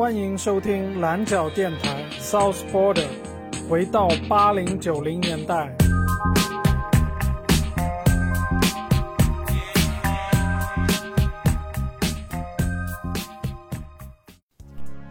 [0.00, 3.04] 欢迎收听蓝角电台 South Border，
[3.68, 5.70] 回到八零九零年代。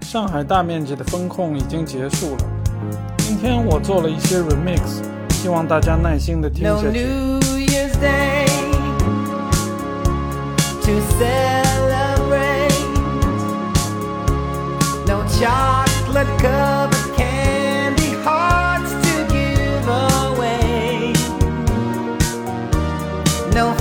[0.02, 2.38] 上海大面积的风控已经结束了，
[3.20, 7.06] 今天我做了一些 remix，希望大家耐心的听下 No 去。
[7.06, 7.40] New
[15.40, 21.14] Chocolate covered candy hearts to give away.
[23.54, 23.74] No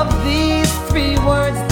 [0.00, 1.69] of these three words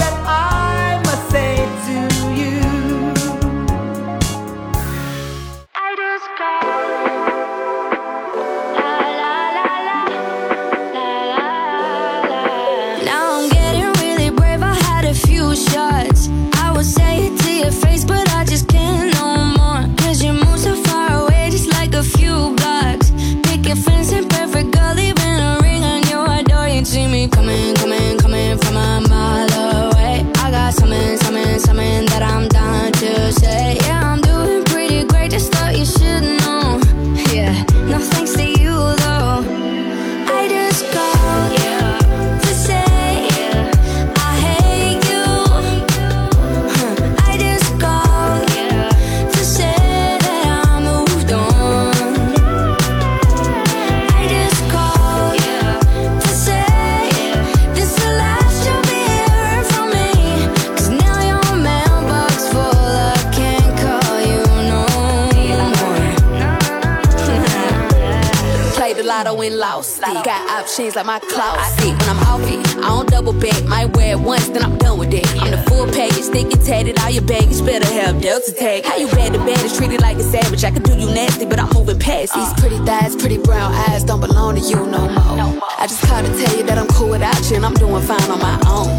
[70.09, 71.61] Got options like my closet.
[71.61, 73.63] I think when I'm off it, I don't double back.
[73.65, 75.25] Might wear it once, then I'm done with it.
[75.39, 76.99] I'm the full package, stick and tatted.
[76.99, 78.85] All your baggage better have Delta tag.
[78.85, 80.63] How you bad to bad is treated like a savage.
[80.63, 84.03] I could do you nasty, but I'm moving past these pretty thighs, pretty brown eyes.
[84.03, 85.61] Don't belong to you no more.
[85.77, 88.29] I just called to tell you that I'm cool without you and I'm doing fine
[88.31, 88.89] on my own.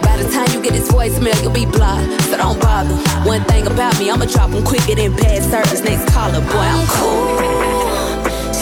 [0.00, 2.94] By the time you get this voicemail, you'll be blocked, so don't bother.
[3.28, 5.80] One thing about me, I'ma drop 'em quicker than bad service.
[5.84, 8.03] Next caller, boy, I'm cool.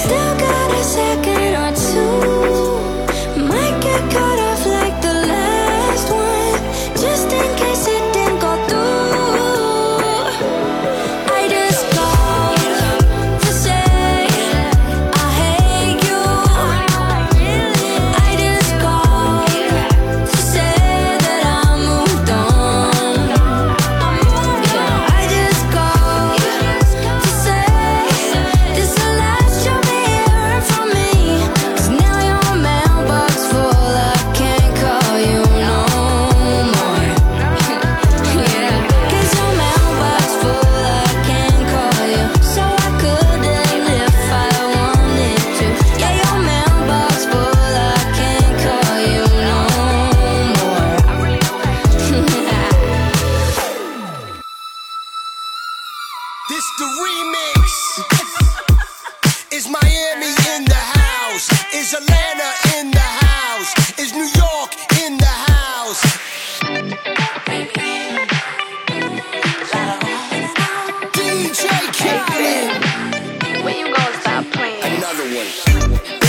[0.04, 3.40] Still got a second or two.
[3.46, 4.41] Might get cut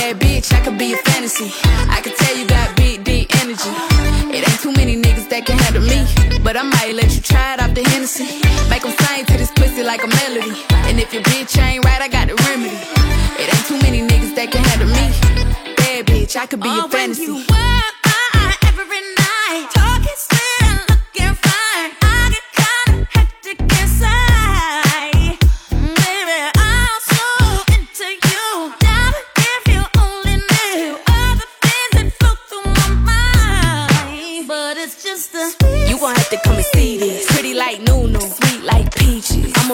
[0.03, 1.49] Bad bitch, I could be a fantasy.
[1.89, 3.71] I could tell you got big, deep energy.
[4.35, 6.03] It ain't too many niggas that can handle me.
[6.43, 8.25] But I might let you try it off the Hennessy.
[8.69, 10.59] Make 'em sing to this pussy like a melody.
[10.87, 12.75] And if your bitch ain't right, I got the remedy.
[13.39, 15.05] It ain't too many niggas that can handle me.
[15.77, 17.92] Bad bitch, I could be a fantasy.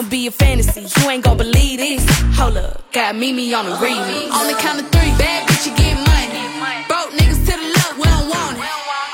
[0.00, 0.80] I'ma be a fantasy.
[0.80, 2.02] You ain't gon' believe this.
[2.38, 4.32] Hold up, got Mimi on the remix.
[4.32, 6.40] On the count of three, bad bitch, you get money.
[6.88, 8.64] Broke niggas to the left, we don't want it.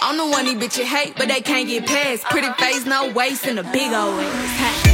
[0.02, 2.22] I'm the one these bitches hate, but they can't get past.
[2.30, 4.86] Pretty face, no waist, and a big old ass.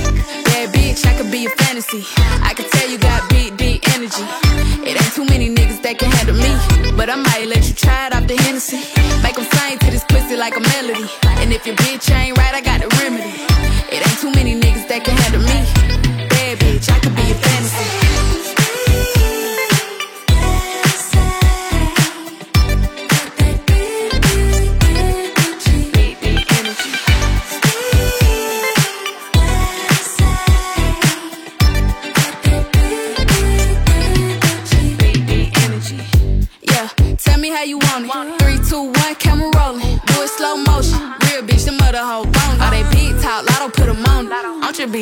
[0.49, 2.03] Bad bitch, I could be a fantasy.
[2.41, 4.25] I can tell you got big, deep energy.
[4.89, 6.97] It ain't too many niggas that can handle me.
[6.97, 8.81] But I might let you try it off the Hennessy.
[9.23, 11.05] Make them sing to this pussy like a melody.
[11.45, 13.52] And if your bitch ain't right, I got the remedy.
[13.95, 16.02] It ain't too many niggas that can handle me.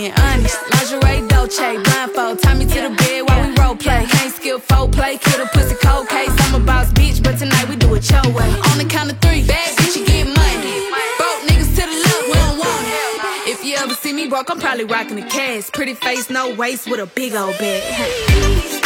[0.00, 0.56] Being honest.
[0.72, 2.38] Lingerie, Dolce, blindfold.
[2.40, 4.06] Tie me to the bed while we role play.
[4.06, 6.34] Can't skill play, kill the pussy cold case.
[6.44, 8.50] I'm a boss bitch, but tonight we do it your way.
[8.70, 10.76] On the count of three, bad bitch, you get money.
[11.18, 13.52] Broke niggas to the left, we don't want it.
[13.52, 15.70] If you ever see me broke, I'm probably rocking the cash.
[15.70, 18.79] Pretty face, no waist, with a big old bag.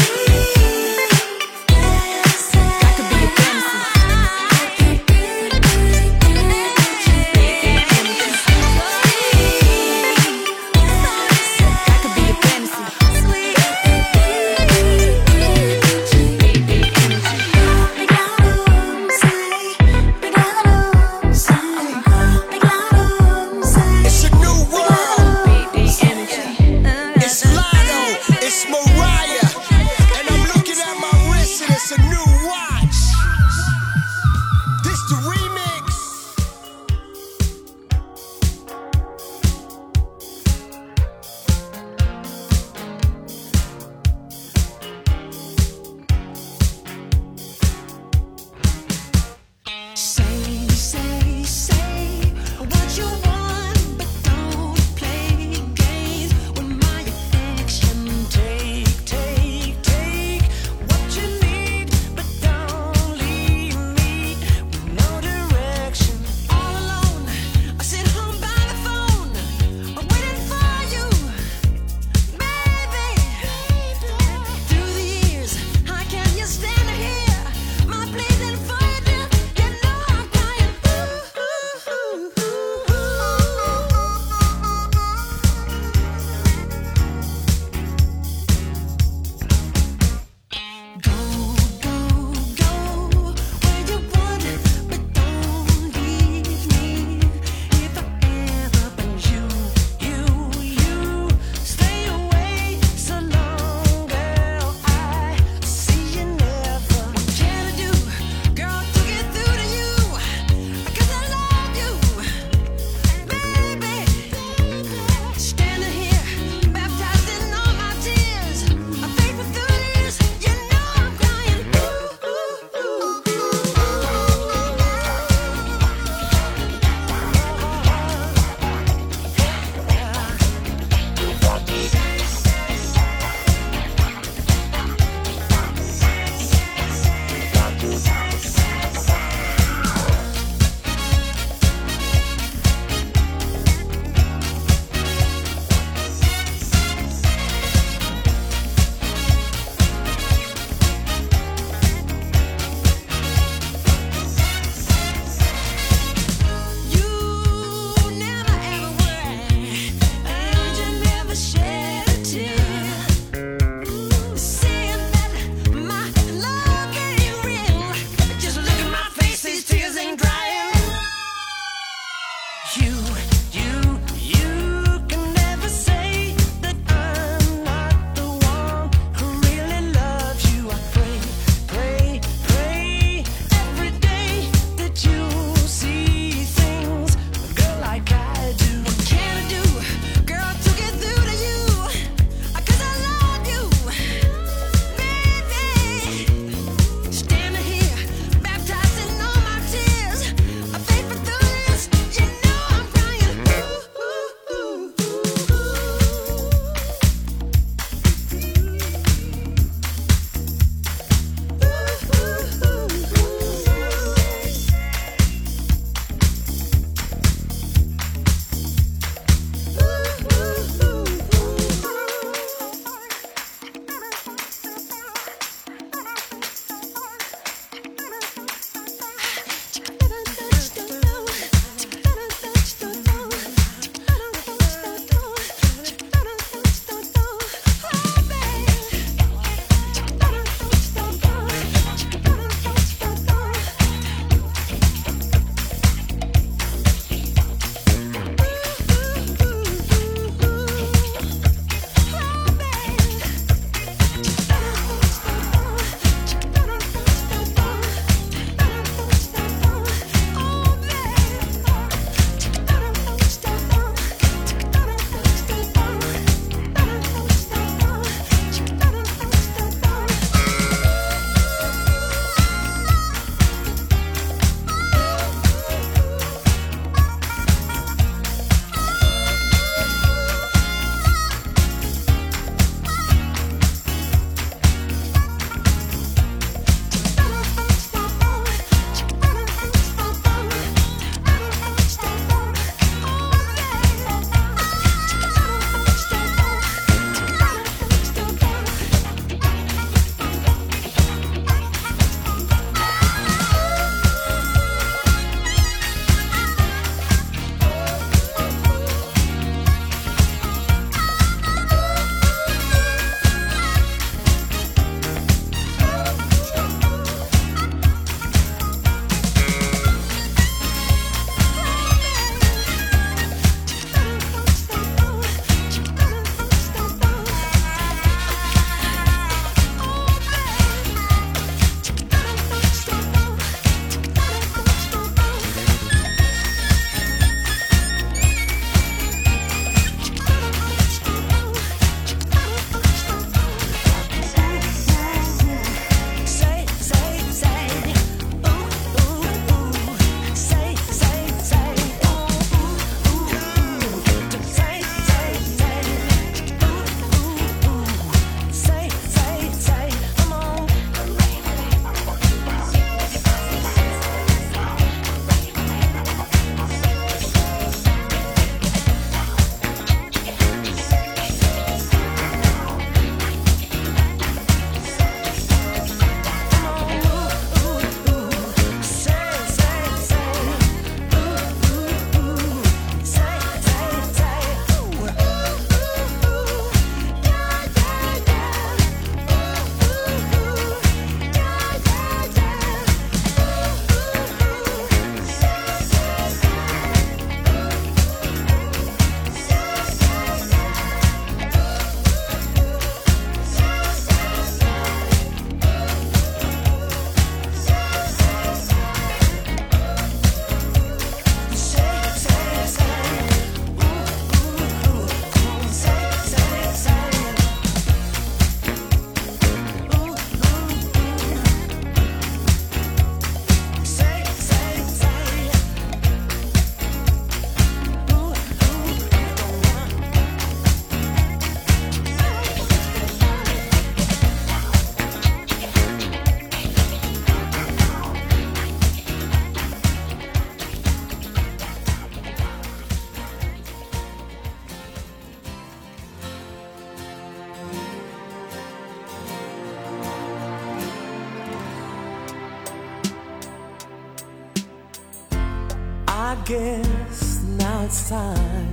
[456.45, 458.73] Guess now it's time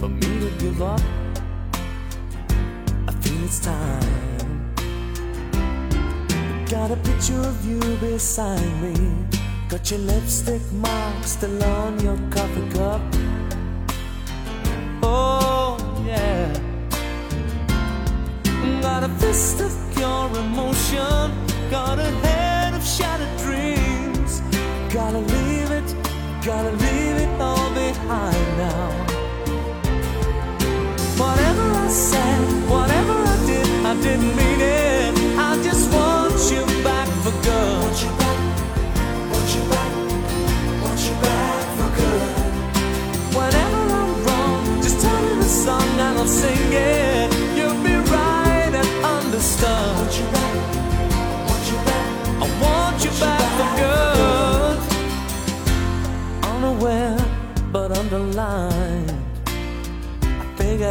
[0.00, 1.00] for me to give up.
[3.06, 4.74] I feel it's time.
[6.66, 9.14] Got a picture of you beside me.
[9.68, 13.00] Got your lipstick mark still on your coffee cup.
[15.04, 16.52] Oh, yeah.
[18.80, 21.30] Got a fist of pure emotion.
[21.70, 24.40] Got a head of shattered dreams.
[24.92, 25.61] Gotta leave
[26.44, 28.90] gotta leave it all behind now.
[31.16, 35.38] Whatever I said, whatever I did, I didn't mean it.
[35.38, 37.82] I just want you back for good.
[37.84, 38.40] Want you back,
[39.30, 39.92] want you back,
[40.82, 42.22] want you back for good.
[43.38, 47.11] Whenever I'm wrong, just tell me the song and I'll sing it.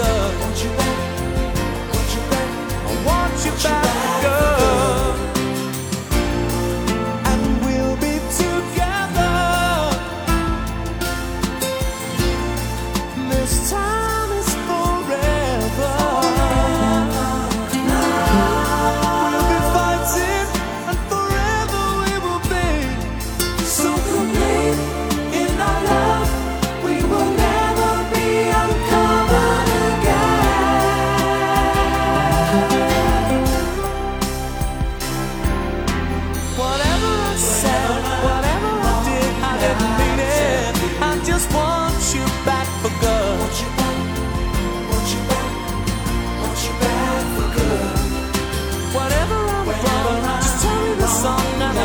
[0.00, 0.39] understood.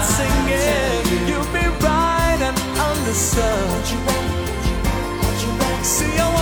[0.05, 1.29] Song and I'll sing it.
[1.29, 3.85] You'll be right and understood.
[5.83, 6.34] See,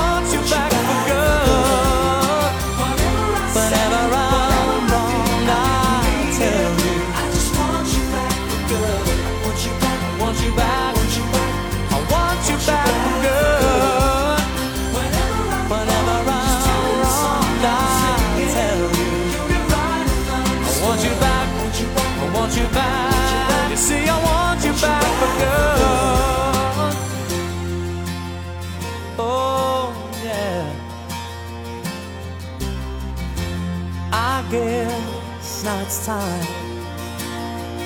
[34.15, 36.45] I guess now it's time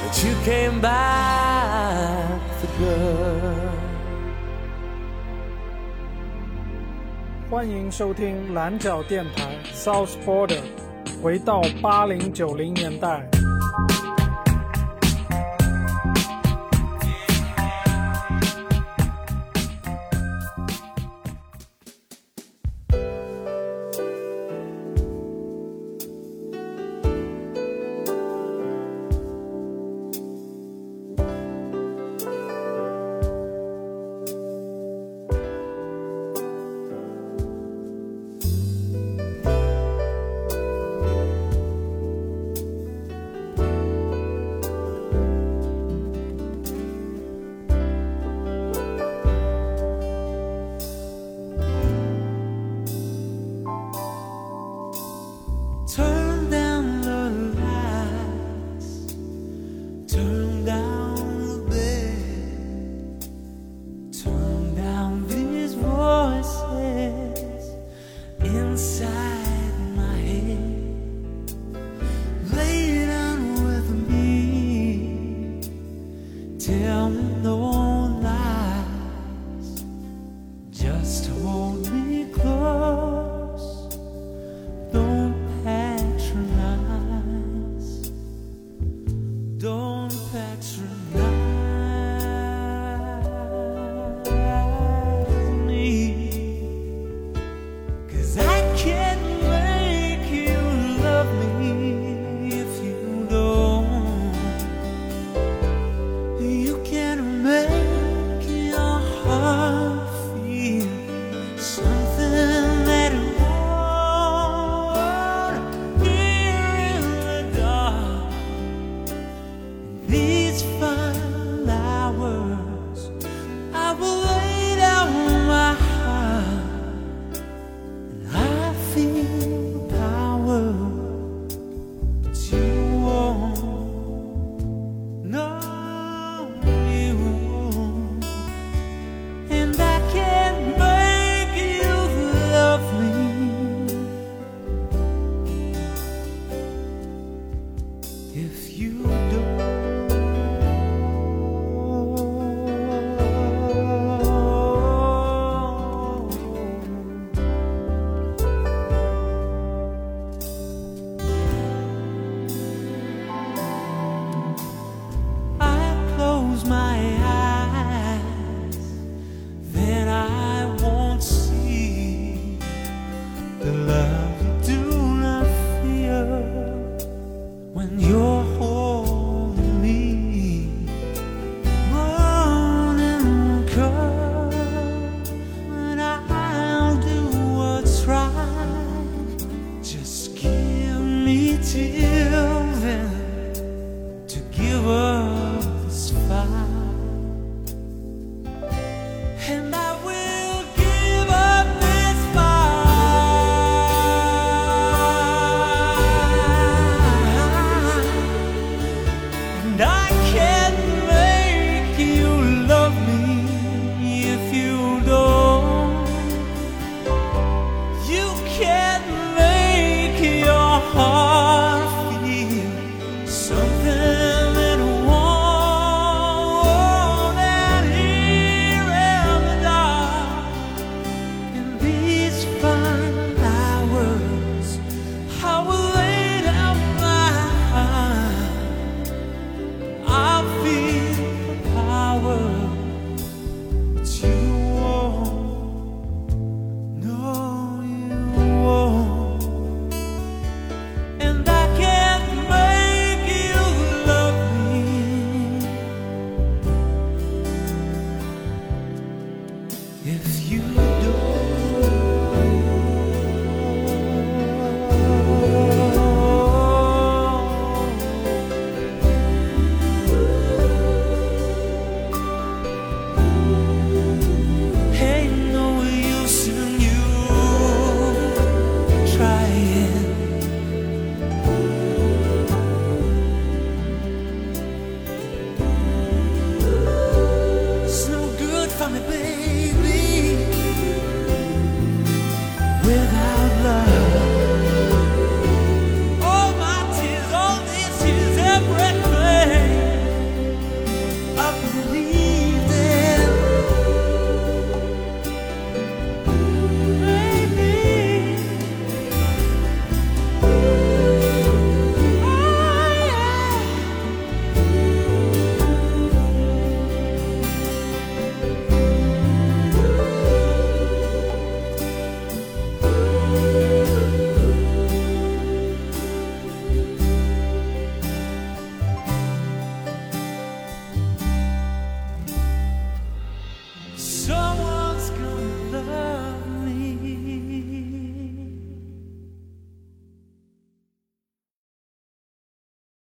[0.04, 3.72] that you came back for good.
[7.50, 10.60] 欢迎收听蓝角电台 South Border，
[11.24, 13.37] 回到八零九零年代。